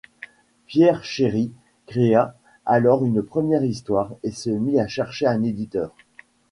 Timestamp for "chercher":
4.87-5.27